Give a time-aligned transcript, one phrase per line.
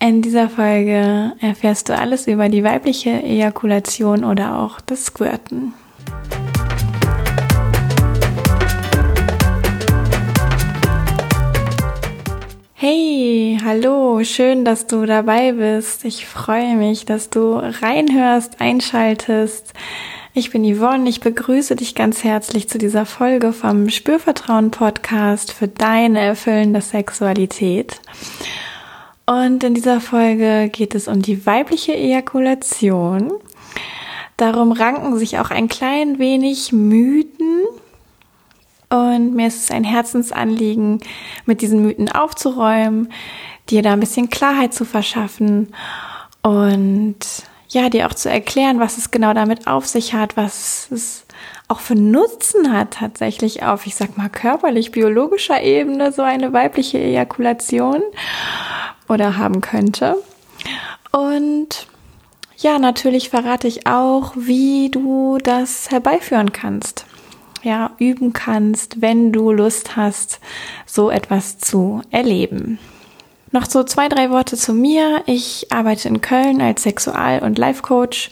[0.00, 5.74] In dieser Folge erfährst du alles über die weibliche Ejakulation oder auch das Squirten.
[12.74, 16.04] Hey, hallo, schön, dass du dabei bist.
[16.04, 19.74] Ich freue mich, dass du reinhörst, einschaltest.
[20.32, 25.66] Ich bin Yvonne, ich begrüße dich ganz herzlich zu dieser Folge vom Spürvertrauen Podcast für
[25.66, 28.00] deine erfüllende Sexualität.
[29.28, 33.30] Und in dieser Folge geht es um die weibliche Ejakulation.
[34.38, 37.64] Darum ranken sich auch ein klein wenig Mythen.
[38.88, 41.00] Und mir ist es ein Herzensanliegen,
[41.44, 43.12] mit diesen Mythen aufzuräumen,
[43.68, 45.74] dir da ein bisschen Klarheit zu verschaffen
[46.40, 47.18] und
[47.68, 51.26] ja, dir auch zu erklären, was es genau damit auf sich hat, was es
[51.68, 56.98] auch für Nutzen hat tatsächlich auf, ich sag mal, körperlich, biologischer Ebene so eine weibliche
[56.98, 58.02] Ejakulation
[59.08, 60.16] oder haben könnte.
[61.12, 61.86] Und
[62.56, 67.06] ja, natürlich verrate ich auch, wie du das herbeiführen kannst.
[67.62, 70.40] Ja, üben kannst, wenn du Lust hast,
[70.86, 72.78] so etwas zu erleben.
[73.50, 75.22] Noch so zwei, drei Worte zu mir.
[75.26, 78.30] Ich arbeite in Köln als Sexual- und Life-Coach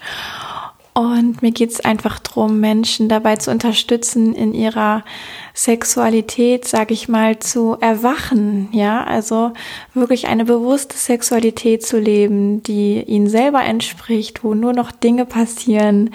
[0.97, 5.05] und mir geht es einfach darum, Menschen dabei zu unterstützen, in ihrer
[5.53, 8.71] Sexualität, sage ich mal, zu erwachen.
[8.73, 9.53] Ja, also
[9.93, 16.15] wirklich eine bewusste Sexualität zu leben, die ihnen selber entspricht, wo nur noch Dinge passieren,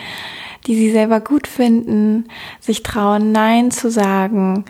[0.66, 2.25] die sie selber gut finden,
[2.59, 4.66] sich trauen, Nein zu sagen.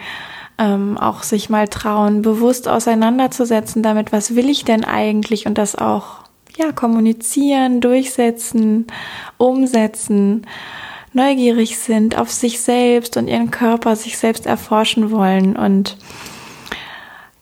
[0.57, 5.77] Ähm, auch sich mal trauen, bewusst auseinanderzusetzen damit, was will ich denn eigentlich und das
[5.77, 6.21] auch
[6.57, 8.87] ja, kommunizieren, durchsetzen,
[9.37, 10.45] umsetzen,
[11.13, 15.97] neugierig sind auf sich selbst und ihren Körper, sich selbst erforschen wollen und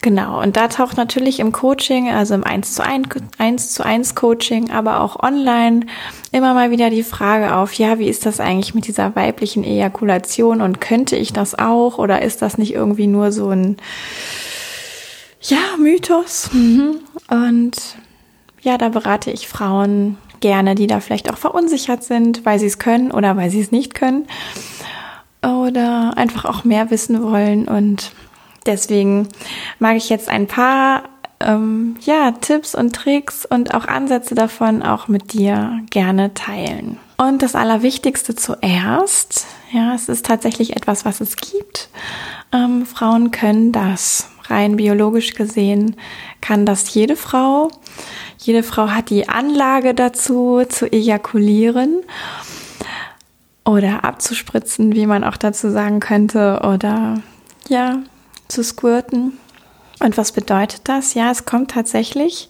[0.01, 4.15] Genau, und da taucht natürlich im Coaching, also im 1 zu 1, 1 zu 1
[4.15, 5.87] Coaching, aber auch online
[6.31, 10.61] immer mal wieder die Frage auf, ja, wie ist das eigentlich mit dieser weiblichen Ejakulation
[10.61, 13.75] und könnte ich das auch oder ist das nicht irgendwie nur so ein,
[15.41, 16.49] ja, Mythos?
[16.53, 17.01] Mhm.
[17.29, 17.75] Und
[18.61, 22.79] ja, da berate ich Frauen gerne, die da vielleicht auch verunsichert sind, weil sie es
[22.79, 24.27] können oder weil sie es nicht können
[25.41, 27.67] oder einfach auch mehr wissen wollen.
[27.67, 28.11] Und
[28.65, 29.27] deswegen
[29.79, 31.03] mag ich jetzt ein paar
[31.39, 36.97] ähm, ja, Tipps und Tricks und auch Ansätze davon auch mit dir gerne teilen.
[37.17, 41.89] Und das Allerwichtigste zuerst, ja, es ist tatsächlich etwas, was es gibt.
[42.53, 44.29] Ähm, Frauen können das.
[44.45, 45.95] Rein biologisch gesehen
[46.41, 47.69] kann das jede Frau.
[48.41, 52.01] Jede Frau hat die Anlage dazu, zu ejakulieren
[53.65, 57.21] oder abzuspritzen, wie man auch dazu sagen könnte, oder
[57.67, 57.99] ja,
[58.47, 59.37] zu squirten.
[59.99, 61.13] Und was bedeutet das?
[61.13, 62.47] Ja, es kommt tatsächlich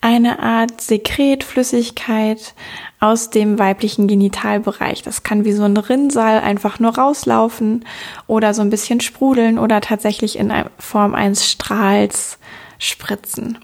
[0.00, 2.54] eine Art Sekretflüssigkeit
[3.00, 5.02] aus dem weiblichen Genitalbereich.
[5.02, 7.84] Das kann wie so ein Rinnsal einfach nur rauslaufen
[8.28, 12.38] oder so ein bisschen sprudeln oder tatsächlich in Form eines Strahls
[12.78, 13.58] spritzen.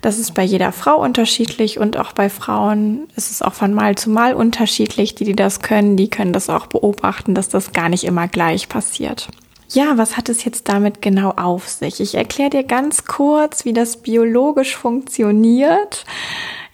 [0.00, 3.96] Das ist bei jeder Frau unterschiedlich und auch bei Frauen ist es auch von Mal
[3.96, 5.14] zu Mal unterschiedlich.
[5.14, 8.68] Die, die das können, die können das auch beobachten, dass das gar nicht immer gleich
[8.68, 9.28] passiert.
[9.70, 12.00] Ja, was hat es jetzt damit genau auf sich?
[12.00, 16.04] Ich erkläre dir ganz kurz, wie das biologisch funktioniert.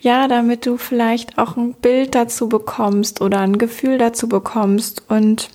[0.00, 5.03] Ja, damit du vielleicht auch ein Bild dazu bekommst oder ein Gefühl dazu bekommst.
[5.09, 5.50] Und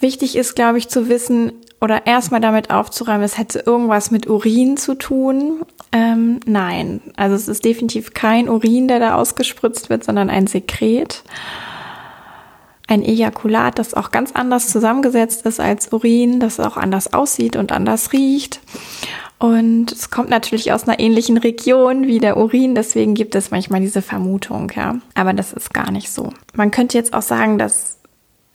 [0.00, 4.76] wichtig ist, glaube ich, zu wissen, oder erstmal damit aufzuräumen, es hätte irgendwas mit Urin
[4.76, 5.62] zu tun.
[5.92, 11.22] Ähm, nein, also es ist definitiv kein Urin, der da ausgespritzt wird, sondern ein Sekret.
[12.88, 17.72] Ein Ejakulat, das auch ganz anders zusammengesetzt ist als Urin, das auch anders aussieht und
[17.72, 18.60] anders riecht.
[19.38, 23.80] Und es kommt natürlich aus einer ähnlichen Region wie der Urin, deswegen gibt es manchmal
[23.80, 24.96] diese Vermutung, ja.
[25.14, 26.30] Aber das ist gar nicht so.
[26.54, 27.98] Man könnte jetzt auch sagen, dass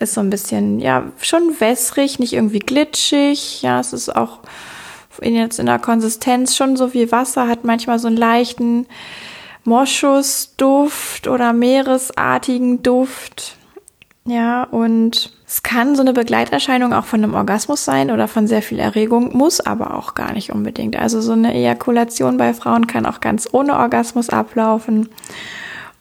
[0.01, 3.61] ist so ein bisschen, ja, schon wässrig, nicht irgendwie glitschig.
[3.61, 4.39] Ja, es ist auch
[5.19, 8.87] in, jetzt in der Konsistenz schon so wie Wasser, hat manchmal so einen leichten
[9.63, 13.57] Moschusduft oder meeresartigen Duft.
[14.25, 18.61] Ja, und es kann so eine Begleiterscheinung auch von einem Orgasmus sein oder von sehr
[18.61, 20.95] viel Erregung, muss aber auch gar nicht unbedingt.
[20.95, 25.09] Also so eine Ejakulation bei Frauen kann auch ganz ohne Orgasmus ablaufen.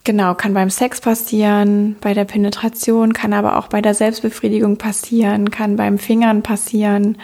[0.05, 5.51] Genau, kann beim Sex passieren, bei der Penetration, kann aber auch bei der Selbstbefriedigung passieren,
[5.51, 7.19] kann beim Fingern passieren,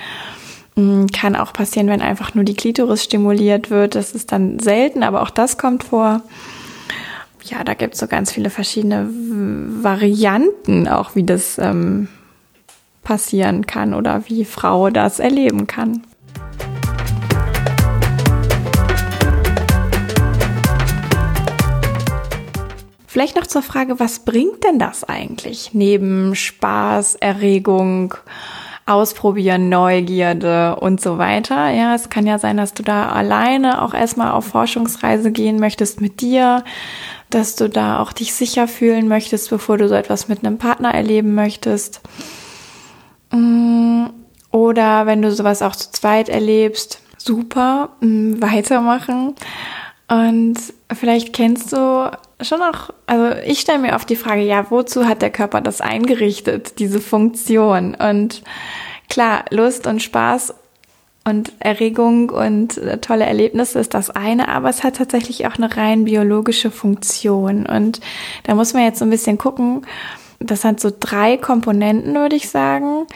[0.75, 3.95] mm, kann auch passieren, wenn einfach nur die Klitoris stimuliert wird.
[3.95, 6.21] Das ist dann selten, aber auch das kommt vor.
[7.45, 12.09] Ja, da gibt es so ganz viele verschiedene Varianten, auch wie das ähm,
[13.05, 16.03] passieren kann oder wie Frau das erleben kann.
[23.17, 28.13] Vielleicht noch zur Frage, was bringt denn das eigentlich neben Spaß, Erregung,
[28.85, 31.71] Ausprobieren, Neugierde und so weiter.
[31.71, 36.03] Ja, es kann ja sein, dass du da alleine auch erstmal auf Forschungsreise gehen möchtest
[36.03, 36.63] mit dir,
[37.31, 40.93] dass du da auch dich sicher fühlen möchtest, bevor du so etwas mit einem Partner
[40.93, 42.03] erleben möchtest.
[43.33, 44.09] Mm,
[44.51, 49.35] oder wenn du sowas auch zu zweit erlebst, super, mm, weitermachen.
[50.07, 50.59] Und
[50.93, 52.11] vielleicht kennst du
[52.41, 55.81] schon auch, also ich stelle mir oft die Frage, ja, wozu hat der Körper das
[55.81, 57.95] eingerichtet, diese Funktion?
[57.95, 58.43] Und
[59.09, 60.55] klar, Lust und Spaß
[61.25, 65.77] und Erregung und äh, tolle Erlebnisse ist das eine, aber es hat tatsächlich auch eine
[65.77, 67.67] rein biologische Funktion.
[67.67, 68.01] Und
[68.45, 69.87] da muss man jetzt so ein bisschen gucken,
[70.39, 73.07] das hat so drei Komponenten, würde ich sagen.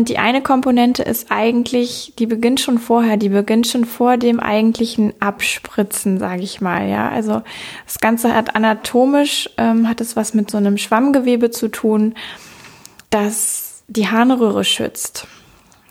[0.00, 4.40] Und die eine Komponente ist eigentlich, die beginnt schon vorher, die beginnt schon vor dem
[4.40, 6.88] eigentlichen Abspritzen, sage ich mal.
[6.88, 7.42] Ja, also
[7.84, 12.14] das Ganze hat anatomisch ähm, hat es was mit so einem Schwammgewebe zu tun,
[13.10, 15.26] das die Harnröhre schützt.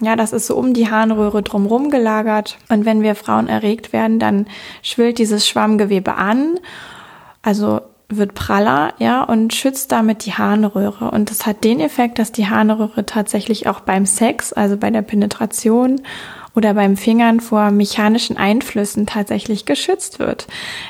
[0.02, 2.58] Ja, das ist so um die Harnröhre drumherum gelagert.
[2.68, 4.48] Und wenn wir Frauen erregt werden, dann
[4.82, 6.60] schwillt dieses Schwammgewebe an.
[7.44, 11.12] Also wird praller, ja, und schützt damit die Harnröhre.
[11.12, 15.04] Und das hat den Effekt, dass die Harnröhre tatsächlich auch beim Sex, also bei der
[15.04, 16.02] Penetration
[16.56, 20.48] oder beim Fingern vor mechanischen Einflüssen tatsächlich geschützt wird.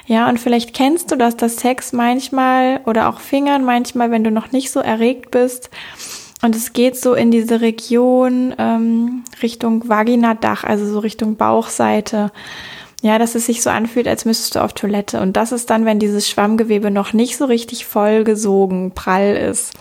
[0.08, 4.32] Ja, und vielleicht kennst du das, dass Sex manchmal oder auch Fingern manchmal, wenn du
[4.32, 5.70] noch nicht so erregt bist,
[6.42, 12.32] und es geht so in diese Region ähm, Richtung Vaginadach, also so Richtung Bauchseite
[13.02, 15.22] ja, dass es sich so anfühlt, als müsstest du auf Toilette.
[15.22, 19.74] Und das ist dann, wenn dieses Schwammgewebe noch nicht so richtig vollgesogen, prall ist.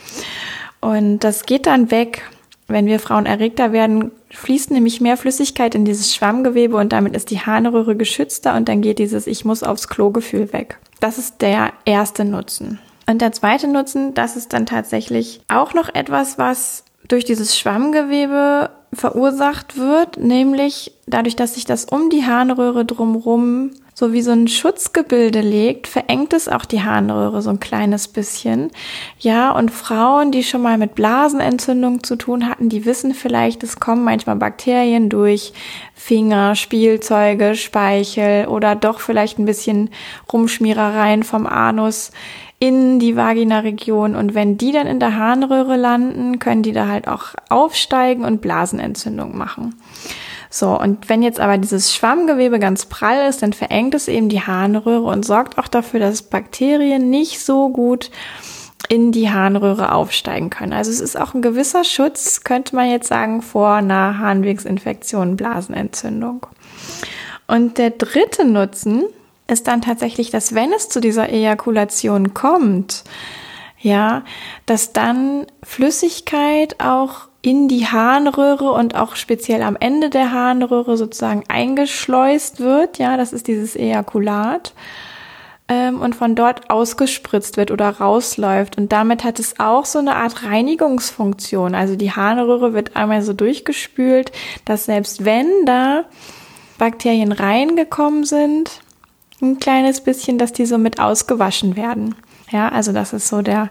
[0.80, 2.22] Und das geht dann weg.
[2.68, 7.30] Wenn wir Frauen erregter werden, fließt nämlich mehr Flüssigkeit in dieses Schwammgewebe und damit ist
[7.30, 10.78] die Harnröhre geschützter und dann geht dieses Ich muss aufs Klo-Gefühl weg.
[11.00, 12.78] Das ist der erste Nutzen.
[13.06, 18.68] Und der zweite Nutzen, das ist dann tatsächlich auch noch etwas, was durch dieses Schwammgewebe
[18.92, 24.46] verursacht wird, nämlich dadurch, dass sich das um die Harnröhre drumrum so wie so ein
[24.46, 28.70] Schutzgebilde legt, verengt es auch die Harnröhre so ein kleines bisschen.
[29.18, 33.80] Ja, und Frauen, die schon mal mit Blasenentzündung zu tun hatten, die wissen vielleicht, es
[33.80, 35.52] kommen manchmal Bakterien durch
[35.96, 39.90] Finger, Spielzeuge, Speichel oder doch vielleicht ein bisschen
[40.32, 42.12] Rumschmierereien vom Anus
[42.58, 47.06] in die Vagina-Region und wenn die dann in der Harnröhre landen, können die da halt
[47.06, 49.76] auch aufsteigen und Blasenentzündung machen.
[50.50, 54.40] So, und wenn jetzt aber dieses Schwammgewebe ganz prall ist, dann verengt es eben die
[54.40, 58.10] Harnröhre und sorgt auch dafür, dass Bakterien nicht so gut
[58.88, 60.72] in die Harnröhre aufsteigen können.
[60.72, 66.46] Also es ist auch ein gewisser Schutz, könnte man jetzt sagen, vor einer Harnwegsinfektion, Blasenentzündung.
[67.46, 69.04] Und der dritte Nutzen
[69.48, 73.04] ist dann tatsächlich, dass wenn es zu dieser Ejakulation kommt,
[73.80, 74.22] ja,
[74.66, 81.44] dass dann Flüssigkeit auch in die Harnröhre und auch speziell am Ende der Harnröhre sozusagen
[81.48, 82.98] eingeschleust wird.
[82.98, 84.74] Ja, das ist dieses Ejakulat.
[85.68, 88.76] Ähm, und von dort ausgespritzt wird oder rausläuft.
[88.76, 91.74] Und damit hat es auch so eine Art Reinigungsfunktion.
[91.74, 94.32] Also die Harnröhre wird einmal so durchgespült,
[94.64, 96.04] dass selbst wenn da
[96.78, 98.80] Bakterien reingekommen sind,
[99.40, 102.14] ein kleines bisschen, dass die so mit ausgewaschen werden.
[102.50, 103.70] Ja, also das ist so der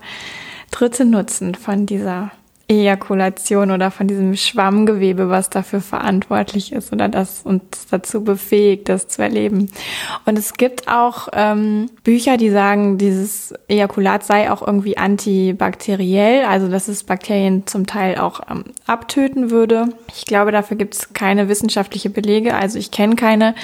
[0.72, 2.32] dritte Nutzen von dieser
[2.70, 9.08] Ejakulation oder von diesem Schwammgewebe, was dafür verantwortlich ist oder das uns dazu befähigt, das
[9.08, 9.72] zu erleben.
[10.26, 16.68] Und es gibt auch ähm, Bücher, die sagen, dieses Ejakulat sei auch irgendwie antibakteriell, also
[16.68, 19.88] dass es Bakterien zum Teil auch ähm, abtöten würde.
[20.14, 23.56] Ich glaube, dafür gibt es keine wissenschaftliche Belege, also ich kenne keine,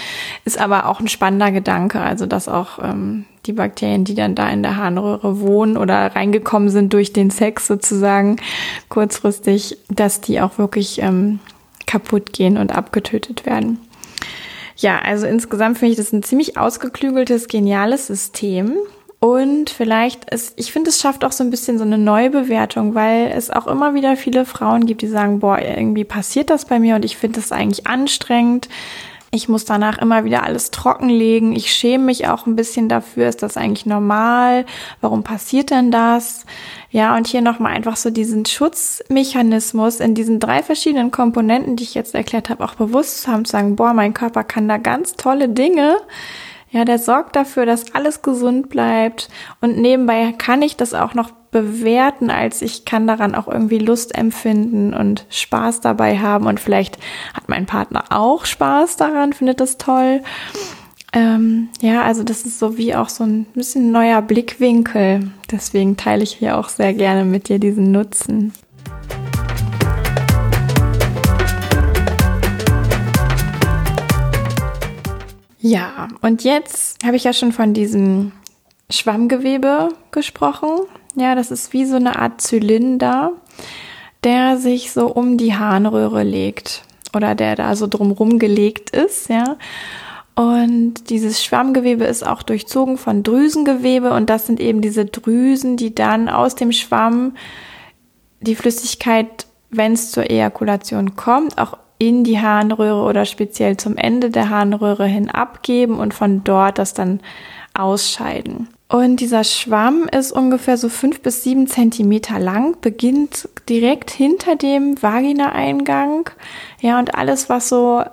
[0.46, 4.50] ist aber auch ein spannender Gedanke, also dass auch ähm, die Bakterien, die dann da
[4.50, 8.38] in der Harnröhre wohnen oder reingekommen sind durch den Sex sozusagen
[8.90, 11.40] kurzfristig, dass die auch wirklich ähm,
[11.86, 13.80] kaputt gehen und abgetötet werden.
[14.78, 18.76] Ja, also insgesamt finde ich das ein ziemlich ausgeklügeltes, geniales System.
[19.20, 23.32] Und vielleicht ist, ich finde, es schafft auch so ein bisschen so eine Neubewertung, weil
[23.34, 26.96] es auch immer wieder viele Frauen gibt, die sagen, boah, irgendwie passiert das bei mir
[26.96, 28.68] und ich finde das eigentlich anstrengend
[29.36, 31.56] Ich muss danach immer wieder alles trockenlegen.
[31.56, 33.28] Ich schäme mich auch ein bisschen dafür.
[33.28, 34.64] Ist das eigentlich normal?
[35.02, 36.46] Warum passiert denn das?
[36.92, 41.96] Ja, und hier nochmal einfach so diesen Schutzmechanismus in diesen drei verschiedenen Komponenten, die ich
[41.96, 45.14] jetzt erklärt habe, auch bewusst zu haben, zu sagen, boah, mein Körper kann da ganz
[45.14, 45.98] tolle Dinge.
[46.74, 49.30] Ja, der sorgt dafür, dass alles gesund bleibt.
[49.62, 54.16] Und nebenbei kann ich das auch noch bewerten, als ich kann daran auch irgendwie Lust
[54.18, 56.48] empfinden und Spaß dabei haben.
[56.48, 56.98] Und vielleicht
[57.36, 60.24] hat mein Partner auch Spaß daran, findet das toll.
[61.14, 65.32] Ähm, ja, also das ist so wie auch so ein bisschen neuer Blickwinkel.
[65.52, 68.52] Deswegen teile ich hier auch sehr gerne mit dir diesen Nutzen.
[75.66, 78.34] Ja, und jetzt habe ich ja schon von diesem
[78.90, 80.72] Schwammgewebe gesprochen.
[81.16, 83.32] Ja, das ist wie so eine Art Zylinder,
[84.26, 86.84] der sich so um die Harnröhre legt
[87.16, 89.56] oder der da so drumrum gelegt ist, ja.
[90.36, 95.96] Und dieses Schwammgewebe ist auch durchzogen von Drüsengewebe und das sind eben diese Drüsen, die
[95.96, 97.38] dann aus dem Schwamm
[98.42, 104.30] die Flüssigkeit, wenn es zur Ejakulation kommt, auch in die Harnröhre oder speziell zum Ende
[104.30, 107.20] der Harnröhre hin abgeben und von dort das dann
[107.74, 108.70] ausscheiden.
[108.90, 115.02] Und dieser Schwamm ist ungefähr so fünf bis sieben Zentimeter lang, beginnt direkt hinter dem
[115.02, 116.30] Vaginaeingang.
[116.80, 118.04] Ja, und alles, was so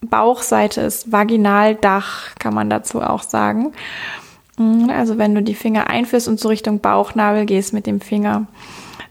[0.00, 3.72] Bauchseite ist, Vaginaldach kann man dazu auch sagen.
[4.56, 8.46] Mhm, also wenn du die Finger einführst und so Richtung Bauchnabel gehst mit dem Finger,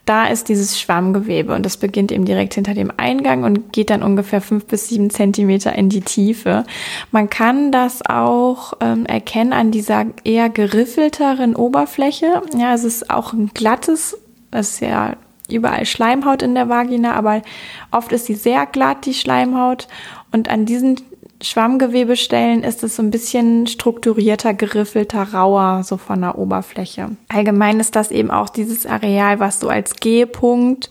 [0.09, 4.01] da ist dieses Schwammgewebe und das beginnt eben direkt hinter dem Eingang und geht dann
[4.01, 6.63] ungefähr fünf bis sieben Zentimeter in die Tiefe.
[7.11, 12.41] Man kann das auch ähm, erkennen an dieser eher geriffelteren Oberfläche.
[12.57, 14.17] Ja, es ist auch ein glattes,
[14.49, 15.15] das ist ja
[15.47, 17.43] überall Schleimhaut in der Vagina, aber
[17.91, 19.87] oft ist sie sehr glatt, die Schleimhaut.
[20.31, 20.95] Und an diesen
[21.41, 27.11] Schwammgewebestellen ist es so ein bisschen strukturierter, geriffelter, rauer, so von der Oberfläche.
[27.29, 30.89] Allgemein ist das eben auch dieses Areal, was so als G-Punkt,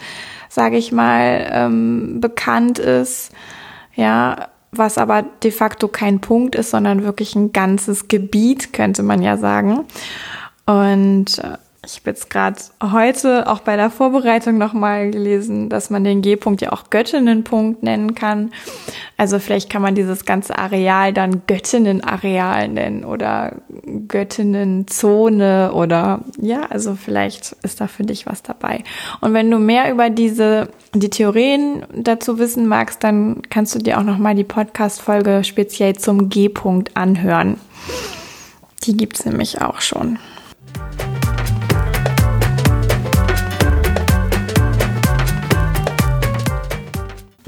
[0.48, 3.32] sage ich mal, ähm, bekannt ist.
[3.94, 9.22] Ja, was aber de facto kein Punkt ist, sondern wirklich ein ganzes Gebiet, könnte man
[9.22, 9.84] ja sagen.
[10.64, 16.04] Und äh, ich habe jetzt gerade heute auch bei der Vorbereitung nochmal gelesen, dass man
[16.04, 18.50] den G-Punkt ja auch Göttinnenpunkt nennen kann.
[19.16, 23.56] Also vielleicht kann man dieses ganze Areal dann Göttinnenareal nennen oder
[24.06, 28.84] Göttinnenzone oder ja, also vielleicht ist da für dich was dabei.
[29.22, 33.98] Und wenn du mehr über diese die Theorien dazu wissen magst, dann kannst du dir
[33.98, 37.58] auch nochmal die Podcast-Folge speziell zum G-Punkt anhören.
[38.84, 40.18] Die gibt's nämlich auch schon.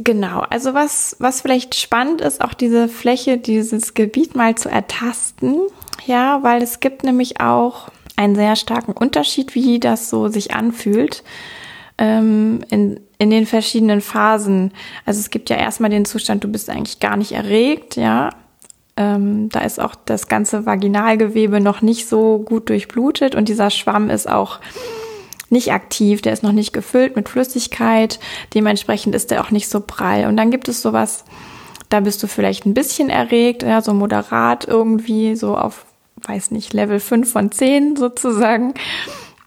[0.03, 5.59] Genau, also was, was vielleicht spannend ist, auch diese Fläche, dieses Gebiet mal zu ertasten.
[6.07, 11.23] Ja, weil es gibt nämlich auch einen sehr starken Unterschied, wie das so sich anfühlt
[11.99, 14.73] ähm, in, in den verschiedenen Phasen.
[15.05, 18.31] Also es gibt ja erstmal den Zustand, du bist eigentlich gar nicht erregt, ja.
[18.97, 24.09] Ähm, da ist auch das ganze Vaginalgewebe noch nicht so gut durchblutet und dieser Schwamm
[24.09, 24.61] ist auch
[25.51, 28.19] nicht aktiv, der ist noch nicht gefüllt mit Flüssigkeit,
[28.55, 30.27] dementsprechend ist der auch nicht so prall.
[30.27, 31.25] Und dann gibt es sowas,
[31.89, 35.85] da bist du vielleicht ein bisschen erregt, ja, so moderat irgendwie, so auf,
[36.27, 38.75] weiß nicht, Level 5 von 10 sozusagen.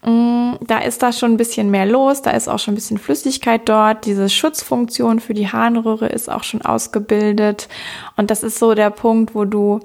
[0.04, 2.98] Mm, da ist da schon ein bisschen mehr los, da ist auch schon ein bisschen
[2.98, 4.04] Flüssigkeit dort.
[4.04, 7.68] Diese Schutzfunktion für die Harnröhre ist auch schon ausgebildet.
[8.16, 9.80] Und das ist so der Punkt, wo du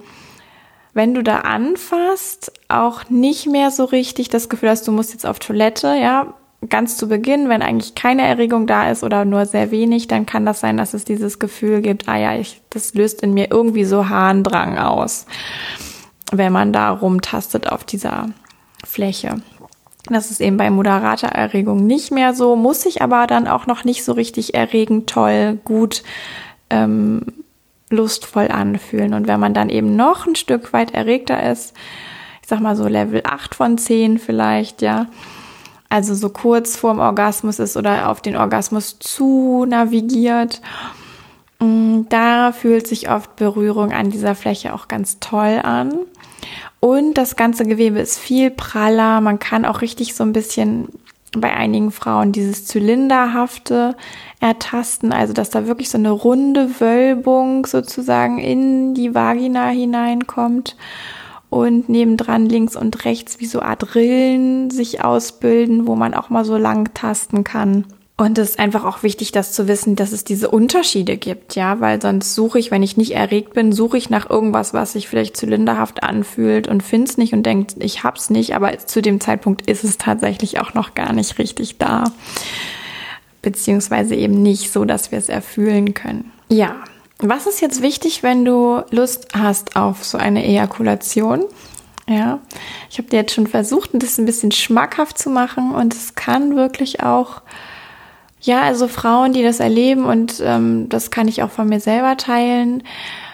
[0.94, 5.26] wenn du da anfasst, auch nicht mehr so richtig das Gefühl hast, du musst jetzt
[5.26, 6.34] auf Toilette, ja,
[6.68, 10.46] ganz zu Beginn, wenn eigentlich keine Erregung da ist oder nur sehr wenig, dann kann
[10.46, 13.86] das sein, dass es dieses Gefühl gibt, ah ja, ich, das löst in mir irgendwie
[13.86, 15.26] so Harndrang aus,
[16.32, 18.30] wenn man da rumtastet auf dieser
[18.86, 19.42] Fläche.
[20.06, 23.84] Das ist eben bei moderater Erregung nicht mehr so, muss sich aber dann auch noch
[23.84, 26.04] nicht so richtig erregend, toll, gut
[26.70, 27.22] ähm,
[27.90, 29.14] lustvoll anfühlen.
[29.14, 31.74] Und wenn man dann eben noch ein Stück weit erregter ist,
[32.42, 35.08] ich sag mal so Level 8 von 10 vielleicht, ja,
[35.90, 40.62] also so kurz vorm Orgasmus ist oder auf den Orgasmus zu navigiert,
[41.60, 45.94] mm, da fühlt sich oft Berührung an dieser Fläche auch ganz toll an.
[46.80, 49.20] Und das ganze Gewebe ist viel praller.
[49.20, 50.88] Man kann auch richtig so ein bisschen
[51.34, 53.96] bei einigen Frauen dieses Zylinderhafte
[54.40, 60.78] ertasten, also dass da wirklich so eine runde Wölbung sozusagen in die Vagina hineinkommt
[61.50, 66.46] und nebendran links und rechts wie so Art Rillen sich ausbilden, wo man auch mal
[66.46, 67.86] so lang tasten kann.
[68.20, 71.80] Und es ist einfach auch wichtig, das zu wissen, dass es diese Unterschiede gibt, ja,
[71.80, 75.08] weil sonst suche ich, wenn ich nicht erregt bin, suche ich nach irgendwas, was sich
[75.08, 79.22] vielleicht zylinderhaft anfühlt und finde es nicht und denkt, ich hab's nicht, aber zu dem
[79.22, 82.04] Zeitpunkt ist es tatsächlich auch noch gar nicht richtig da.
[83.42, 86.32] Beziehungsweise eben nicht so, dass wir es erfühlen können.
[86.50, 86.76] Ja,
[87.20, 91.46] was ist jetzt wichtig, wenn du Lust hast auf so eine Ejakulation?
[92.08, 92.40] Ja,
[92.90, 96.56] ich habe dir jetzt schon versucht, das ein bisschen schmackhaft zu machen und es kann
[96.56, 97.42] wirklich auch
[98.42, 102.16] ja, also Frauen, die das erleben und ähm, das kann ich auch von mir selber
[102.18, 102.84] teilen,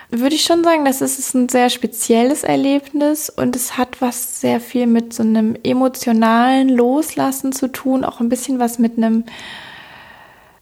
[0.10, 4.60] würde ich schon sagen, das ist ein sehr spezielles Erlebnis und es hat was sehr
[4.60, 9.26] viel mit so einem emotionalen Loslassen zu tun, auch ein bisschen was mit einem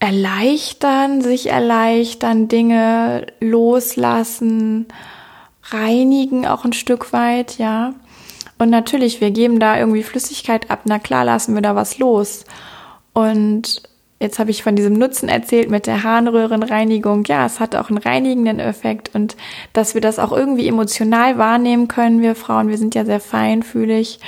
[0.03, 4.85] Erleichtern, sich erleichtern, Dinge loslassen,
[5.69, 7.93] reinigen auch ein Stück weit, ja.
[8.59, 12.43] Und natürlich, wir geben da irgendwie Flüssigkeit ab, na klar lassen wir da was los.
[13.13, 13.81] Und
[14.19, 17.25] Jetzt habe ich von diesem Nutzen erzählt mit der Harnröhrenreinigung.
[17.25, 19.35] Ja, es hat auch einen reinigenden Effekt und
[19.73, 24.21] dass wir das auch irgendwie emotional wahrnehmen können, wir Frauen, wir sind ja sehr feinfühlig.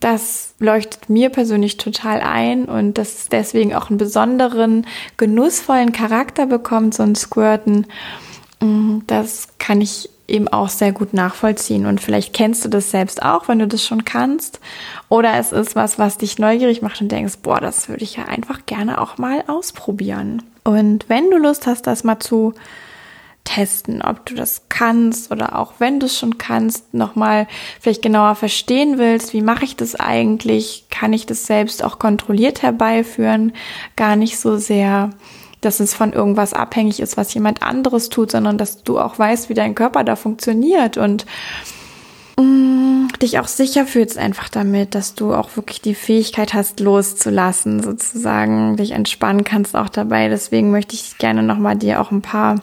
[0.00, 6.46] Das leuchtet mir persönlich total ein und das ist deswegen auch einen besonderen, genussvollen Charakter
[6.46, 7.86] bekommt, so ein Squirten.
[8.60, 11.86] Mm, das kann ich eben auch sehr gut nachvollziehen.
[11.86, 14.60] Und vielleicht kennst du das selbst auch, wenn du das schon kannst.
[15.08, 18.24] Oder es ist was, was dich neugierig macht und denkst, boah, das würde ich ja
[18.24, 20.42] einfach gerne auch mal ausprobieren.
[20.64, 22.52] Und wenn du Lust hast, das mal zu
[23.48, 27.48] testen, ob du das kannst oder auch wenn du es schon kannst, nochmal
[27.80, 30.84] vielleicht genauer verstehen willst, wie mache ich das eigentlich?
[30.90, 33.52] Kann ich das selbst auch kontrolliert herbeiführen?
[33.96, 35.10] Gar nicht so sehr
[35.60, 39.48] dass es von irgendwas abhängig ist, was jemand anderes tut, sondern dass du auch weißt,
[39.48, 41.26] wie dein Körper da funktioniert und
[42.38, 47.82] mm, dich auch sicher fühlst einfach damit, dass du auch wirklich die Fähigkeit hast, loszulassen,
[47.82, 50.28] sozusagen, dich entspannen kannst auch dabei.
[50.28, 52.62] Deswegen möchte ich gerne nochmal dir auch ein paar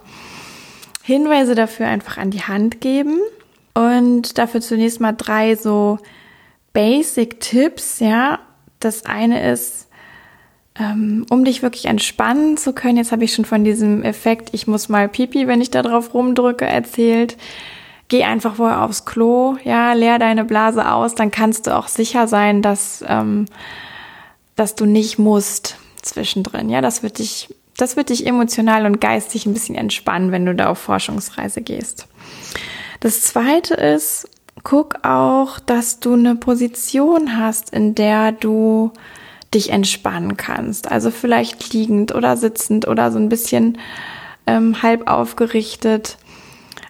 [1.06, 3.20] Hinweise dafür einfach an die Hand geben
[3.76, 6.00] und dafür zunächst mal drei so
[6.74, 8.40] Basic Tipps, ja.
[8.80, 9.88] Das eine ist,
[10.80, 12.98] ähm, um dich wirklich entspannen zu können.
[12.98, 16.16] Jetzt habe ich schon von diesem Effekt, ich muss mal pipi, wenn ich da drauf
[16.16, 17.38] rumdrücke, erzählt.
[18.08, 22.28] Geh einfach vorher aufs Klo, ja, leer deine Blase aus, dann kannst du auch sicher
[22.28, 23.46] sein, dass, ähm,
[24.56, 26.72] dass du nicht musst zwischendrin.
[26.72, 30.56] Ja, das wird dich, das wird dich emotional und geistig ein bisschen entspannen, wenn du
[30.56, 32.08] da auf Forschungsreise gehst.
[33.02, 34.30] Das zweite ist,
[34.64, 38.92] guck auch, dass du eine Position hast, in der du
[39.54, 40.92] dich entspannen kannst.
[40.92, 43.78] Also vielleicht liegend oder sitzend oder so ein bisschen
[44.48, 46.18] ähm, halb aufgerichtet.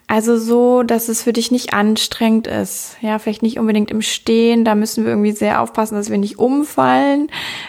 [0.08, 2.96] Also so, dass es für dich nicht anstrengend ist.
[3.00, 4.64] Ja, vielleicht nicht unbedingt im Stehen.
[4.64, 7.28] Da müssen wir irgendwie sehr aufpassen, dass wir nicht umfallen,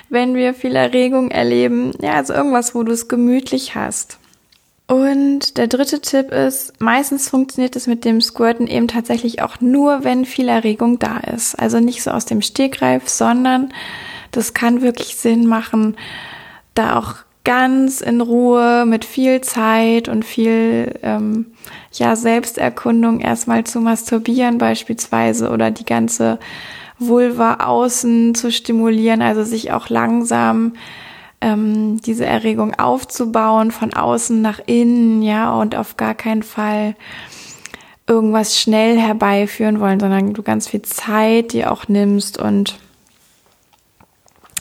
[0.09, 1.93] wenn wir viel Erregung erleben.
[1.99, 4.19] Ja, also irgendwas, wo du es gemütlich hast.
[4.87, 10.05] Und der dritte Tipp ist, meistens funktioniert es mit dem Squirten eben tatsächlich auch nur,
[10.05, 11.55] wenn viel Erregung da ist.
[11.55, 13.73] Also nicht so aus dem Stegreif, sondern
[14.31, 15.97] das kann wirklich Sinn machen,
[16.73, 17.15] da auch
[17.47, 21.45] ganz in Ruhe mit viel Zeit und viel ähm,
[21.93, 26.39] ja Selbsterkundung erstmal zu masturbieren beispielsweise oder die ganze
[26.99, 30.73] Vulva außen zu stimulieren, also sich auch langsam
[31.39, 36.95] ähm, diese Erregung aufzubauen von außen nach innen, ja und auf gar keinen Fall
[38.07, 42.77] irgendwas schnell herbeiführen wollen, sondern du ganz viel Zeit dir auch nimmst und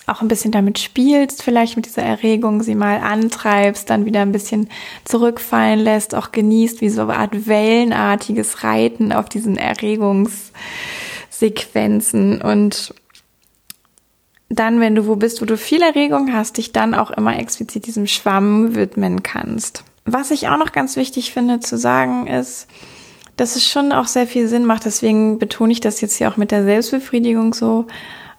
[0.07, 4.31] auch ein bisschen damit spielst, vielleicht mit dieser Erregung sie mal antreibst, dann wieder ein
[4.33, 4.69] bisschen
[5.05, 12.41] zurückfallen lässt, auch genießt, wie so eine Art wellenartiges Reiten auf diesen Erregungssequenzen.
[12.41, 12.95] Und
[14.49, 17.87] dann, wenn du wo bist, wo du viel Erregung hast, dich dann auch immer explizit
[17.87, 19.83] diesem Schwamm widmen kannst.
[20.05, 22.69] Was ich auch noch ganz wichtig finde zu sagen ist,
[23.37, 26.37] dass es schon auch sehr viel Sinn macht, deswegen betone ich das jetzt hier auch
[26.37, 27.89] mit der Selbstbefriedigung so,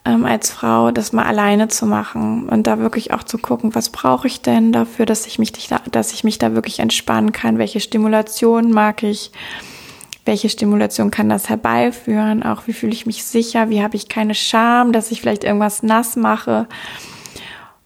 [0.07, 3.89] ähm, als Frau, das mal alleine zu machen und da wirklich auch zu gucken, was
[3.89, 7.57] brauche ich denn dafür, dass ich mich da, dass ich mich da wirklich entspannen kann,
[7.57, 9.31] welche Stimulation mag ich,
[10.23, 14.33] welche Stimulation kann das herbeiführen, auch wie fühle ich mich sicher, wie habe ich keine
[14.33, 16.67] Scham, dass ich vielleicht irgendwas nass mache,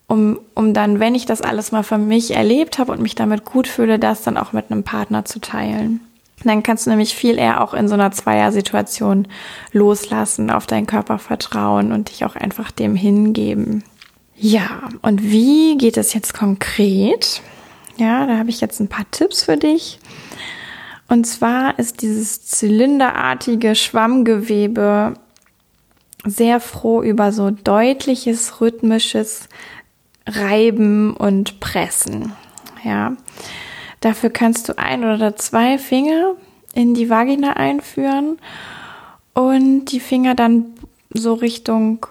[0.05, 3.45] um, um dann, wenn ich das alles mal für mich erlebt habe und mich damit
[3.45, 6.01] gut fühle, das dann auch mit einem Partner zu teilen.
[6.43, 9.27] Dann kannst du nämlich viel eher auch in so einer Zweier-Situation
[9.71, 13.83] loslassen, auf deinen Körper vertrauen und dich auch einfach dem hingeben.
[14.35, 17.41] Ja, und wie geht es jetzt konkret?
[17.97, 19.99] Ja, da habe ich jetzt ein paar Tipps für dich.
[21.07, 25.13] Und zwar ist dieses zylinderartige Schwammgewebe
[26.25, 29.49] sehr froh über so deutliches, rhythmisches
[30.25, 32.33] reiben und pressen.
[32.83, 33.15] Ja.
[34.01, 36.33] Dafür kannst du ein oder zwei Finger
[36.73, 38.37] in die Vagina einführen
[39.33, 40.65] und die Finger dann
[41.13, 42.05] so Richtung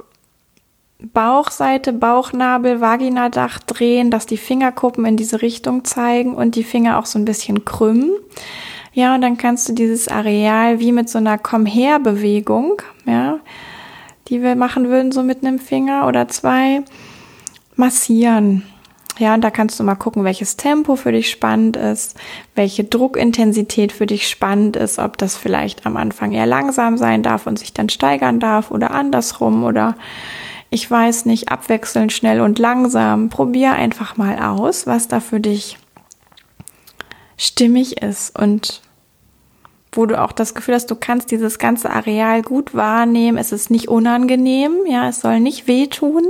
[1.03, 7.07] Bauchseite, Bauchnabel, Vaginadach drehen, dass die Fingerkuppen in diese Richtung zeigen und die Finger auch
[7.07, 8.11] so ein bisschen krümmen.
[8.93, 13.39] Ja, und dann kannst du dieses Areal wie mit so einer Komm her Bewegung, ja,
[14.29, 16.83] die wir machen würden, so mit einem Finger oder zwei,
[17.77, 18.65] massieren.
[19.19, 22.17] Ja, und da kannst du mal gucken, welches Tempo für dich spannend ist,
[22.55, 27.47] welche Druckintensität für dich spannend ist, ob das vielleicht am Anfang eher langsam sein darf
[27.47, 29.97] und sich dann steigern darf oder andersrum oder
[30.71, 33.29] ich weiß nicht, abwechselnd schnell und langsam.
[33.29, 35.77] Probier einfach mal aus, was da für dich
[37.37, 38.81] stimmig ist und
[39.93, 43.39] wo du auch das Gefühl hast, du kannst dieses ganze Areal gut wahrnehmen.
[43.39, 46.23] Es ist nicht unangenehm, ja, es soll nicht wehtun.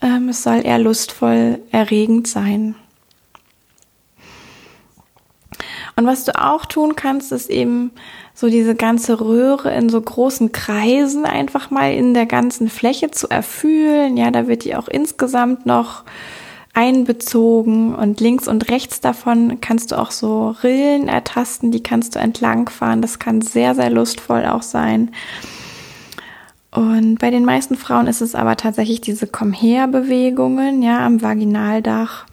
[0.00, 2.74] Ähm, es soll eher lustvoll, erregend sein.
[5.96, 7.92] Und was du auch tun kannst, ist eben
[8.34, 13.28] so diese ganze Röhre in so großen Kreisen einfach mal in der ganzen Fläche zu
[13.28, 14.16] erfühlen.
[14.16, 16.02] Ja, da wird die auch insgesamt noch
[16.74, 22.18] einbezogen und links und rechts davon kannst du auch so Rillen ertasten, die kannst du
[22.18, 23.00] entlangfahren.
[23.00, 25.12] Das kann sehr, sehr lustvoll auch sein.
[26.74, 31.22] Und bei den meisten Frauen ist es aber tatsächlich diese Komm her Bewegungen, ja, am
[31.22, 32.26] Vaginaldach.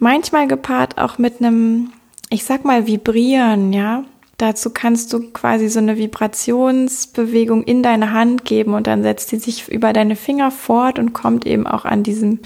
[0.00, 1.92] Manchmal gepaart auch mit einem,
[2.28, 4.02] ich sag mal, Vibrieren, ja.
[4.36, 9.38] Dazu kannst du quasi so eine Vibrationsbewegung in deine Hand geben und dann setzt die
[9.38, 12.40] sich über deine Finger fort und kommt eben auch an diesem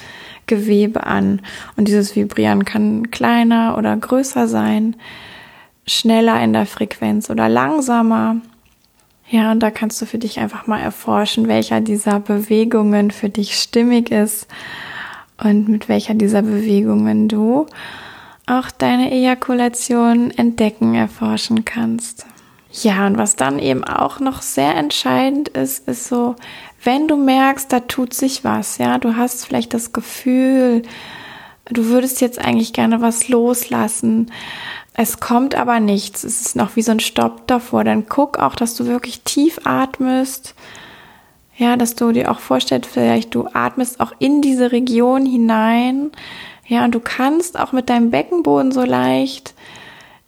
[0.46, 1.40] Gewebe an.
[1.78, 4.96] Und dieses Vibrieren kann kleiner oder größer sein,
[5.86, 8.42] schneller in der Frequenz oder langsamer.
[9.28, 13.56] Ja, und da kannst du für dich einfach mal erforschen, welcher dieser Bewegungen für dich
[13.56, 14.46] stimmig ist
[15.42, 17.66] und mit welcher dieser Bewegungen du
[18.46, 22.26] auch deine Ejakulation entdecken, erforschen kannst.
[22.82, 26.36] Ja, und was dann eben auch noch sehr entscheidend ist, ist so,
[26.84, 30.82] wenn du merkst, da tut sich was, ja, du hast vielleicht das Gefühl,
[31.64, 34.30] du würdest jetzt eigentlich gerne was loslassen,
[34.98, 36.24] es kommt aber nichts.
[36.24, 37.84] Es ist noch wie so ein Stopp davor.
[37.84, 40.54] Dann guck auch, dass du wirklich tief atmest.
[41.58, 46.12] Ja, dass du dir auch vorstellst, vielleicht du atmest auch in diese Region hinein.
[46.66, 49.54] Ja, und du kannst auch mit deinem Beckenboden so leicht,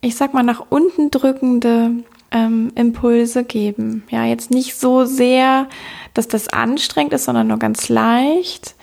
[0.00, 1.90] ich sag mal, nach unten drückende
[2.30, 4.04] ähm, Impulse geben.
[4.10, 5.66] Ja, jetzt nicht so sehr,
[6.14, 8.74] dass das anstrengend ist, sondern nur ganz leicht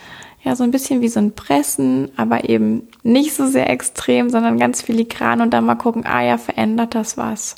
[0.45, 4.59] ja, so ein bisschen wie so ein Pressen, aber eben nicht so sehr extrem, sondern
[4.59, 7.55] ganz filigran und dann mal gucken, ah ja, verändert das was.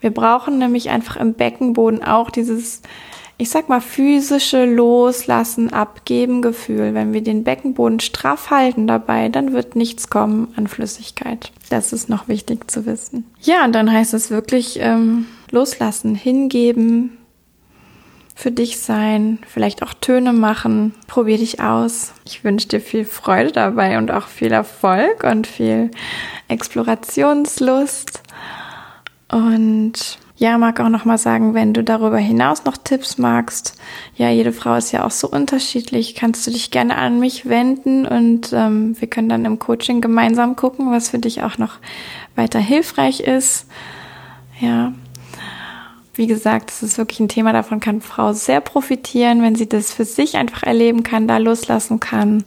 [0.00, 2.80] Wir brauchen nämlich einfach im Beckenboden auch dieses,
[3.36, 6.94] ich sag mal, physische Loslassen, Abgeben Gefühl.
[6.94, 11.52] Wenn wir den Beckenboden straff halten dabei, dann wird nichts kommen an Flüssigkeit.
[11.68, 13.26] Das ist noch wichtig zu wissen.
[13.42, 17.18] Ja, und dann heißt es wirklich ähm, loslassen, hingeben,
[18.36, 20.94] für dich sein, vielleicht auch Töne machen.
[21.06, 22.12] Probier dich aus.
[22.26, 25.90] Ich wünsche dir viel Freude dabei und auch viel Erfolg und viel
[26.46, 28.22] Explorationslust.
[29.32, 33.80] Und ja, mag auch noch mal sagen, wenn du darüber hinaus noch Tipps magst,
[34.16, 38.06] ja, jede Frau ist ja auch so unterschiedlich, kannst du dich gerne an mich wenden
[38.06, 41.78] und ähm, wir können dann im Coaching gemeinsam gucken, was für dich auch noch
[42.34, 43.66] weiter hilfreich ist.
[44.60, 44.92] Ja,
[46.16, 49.92] wie gesagt, es ist wirklich ein Thema, davon kann Frau sehr profitieren, wenn sie das
[49.92, 52.44] für sich einfach erleben kann, da loslassen kann.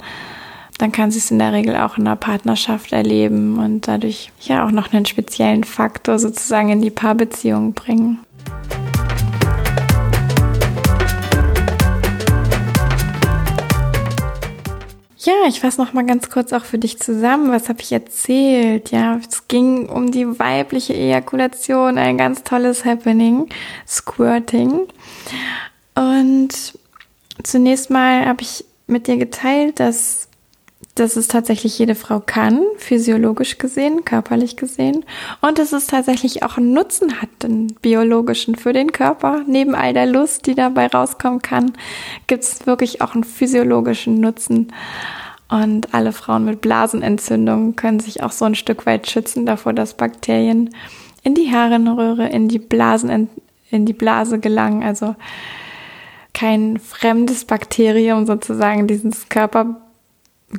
[0.78, 4.66] Dann kann sie es in der Regel auch in einer Partnerschaft erleben und dadurch ja
[4.66, 8.20] auch noch einen speziellen Faktor sozusagen in die Paarbeziehung bringen.
[15.22, 17.52] Ja, ich fasse noch mal ganz kurz auch für dich zusammen.
[17.52, 18.92] Was habe ich erzählt?
[18.92, 23.50] Ja, es ging um die weibliche Ejakulation, ein ganz tolles Happening,
[23.86, 24.88] Squirting.
[25.94, 26.74] Und
[27.44, 30.29] zunächst mal habe ich mit dir geteilt, dass
[31.00, 35.06] dass es tatsächlich jede Frau kann, physiologisch gesehen, körperlich gesehen.
[35.42, 39.42] Und dass es tatsächlich auch einen Nutzen hat, den biologischen für den Körper.
[39.48, 41.74] Neben all der Lust, die dabei rauskommen kann,
[42.28, 44.74] gibt es wirklich auch einen physiologischen Nutzen.
[45.48, 49.96] Und alle Frauen mit Blasenentzündungen können sich auch so ein Stück weit schützen davor, dass
[49.96, 50.70] Bakterien
[51.24, 53.30] in die Harnröhre, in die Blasen,
[53.72, 54.84] in die Blase gelangen.
[54.84, 55.16] Also
[56.34, 59.82] kein fremdes Bakterium sozusagen dieses Körper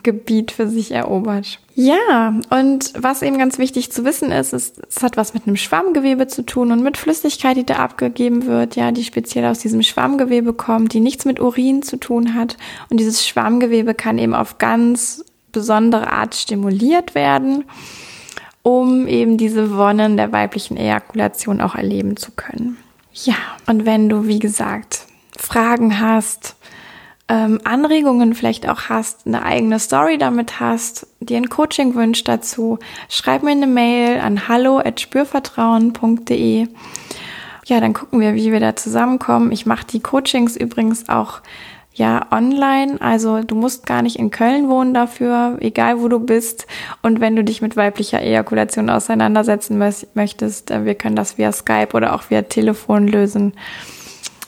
[0.03, 1.59] Gebiet für sich erobert.
[1.75, 5.57] Ja, und was eben ganz wichtig zu wissen ist, ist, es hat was mit einem
[5.57, 9.83] Schwammgewebe zu tun und mit Flüssigkeit, die da abgegeben wird, ja, die speziell aus diesem
[9.83, 12.57] Schwammgewebe kommt, die nichts mit Urin zu tun hat.
[12.89, 17.65] Und dieses Schwammgewebe kann eben auf ganz besondere Art stimuliert werden,
[18.63, 22.77] um eben diese Wonnen der weiblichen Ejakulation auch erleben zu können.
[23.13, 23.35] Ja,
[23.67, 26.57] und wenn du, wie gesagt, Fragen hast,
[27.31, 32.81] ähm, Anregungen vielleicht auch hast, eine eigene Story damit hast, dir ein Coaching wünscht dazu,
[33.09, 36.67] schreib mir eine Mail an hallo@spürvertrauen.de.
[37.67, 39.53] Ja, dann gucken wir, wie wir da zusammenkommen.
[39.53, 41.41] Ich mache die Coachings übrigens auch
[41.95, 46.67] ja online, also du musst gar nicht in Köln wohnen dafür, egal wo du bist.
[47.03, 49.79] Und wenn du dich mit weiblicher Ejakulation auseinandersetzen
[50.15, 53.53] möchtest, äh, wir können das via Skype oder auch via Telefon lösen.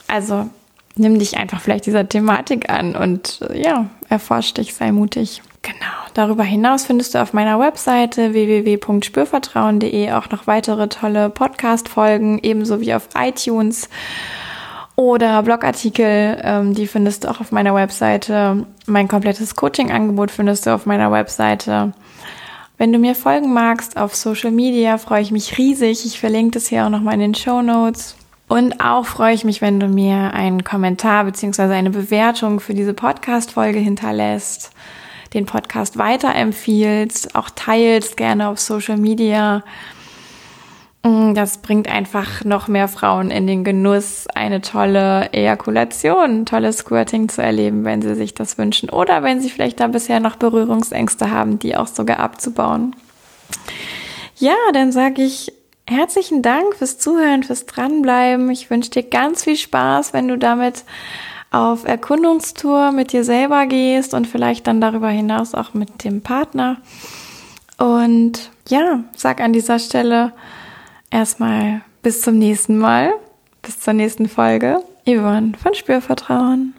[0.07, 0.49] Also
[0.95, 5.41] nimm dich einfach vielleicht dieser Thematik an und äh, ja, erforsch dich, sei mutig.
[5.61, 5.75] Genau.
[6.13, 12.93] Darüber hinaus findest du auf meiner Webseite www.spürvertrauen.de auch noch weitere tolle Podcast-Folgen, ebenso wie
[12.93, 13.89] auf iTunes
[14.95, 16.37] oder Blogartikel.
[16.43, 18.65] Ähm, die findest du auch auf meiner Webseite.
[18.85, 21.93] Mein komplettes Coaching-Angebot findest du auf meiner Webseite.
[22.77, 26.05] Wenn du mir folgen magst auf Social Media, freue ich mich riesig.
[26.05, 28.17] Ich verlinke das hier auch nochmal in den Show Notes.
[28.47, 32.93] Und auch freue ich mich, wenn du mir einen Kommentar beziehungsweise eine Bewertung für diese
[32.93, 34.71] Podcast-Folge hinterlässt,
[35.33, 39.63] den Podcast weiterempfiehlst, auch teilst gerne auf Social Media.
[41.03, 47.29] Mm, das bringt einfach noch mehr Frauen in den Genuss, eine tolle Ejakulation, tolles Squirting
[47.29, 51.31] zu erleben, wenn sie sich das wünschen oder wenn sie vielleicht da bisher noch Berührungsängste
[51.31, 52.95] haben, die auch sogar abzubauen.
[54.37, 55.51] Ja, dann sage ich
[55.87, 58.49] herzlichen Dank fürs Zuhören, fürs Dranbleiben.
[58.49, 60.83] Ich wünsche dir ganz viel Spaß, wenn du damit
[61.51, 66.77] auf Erkundungstour mit dir selber gehst und vielleicht dann darüber hinaus auch mit dem Partner.
[67.77, 70.33] Und ja, sag an dieser Stelle
[71.11, 73.13] erstmal bis zum nächsten Mal,
[73.61, 74.83] bis zur nächsten Folge.
[75.05, 76.73] Yvonne von Spürvertrauen.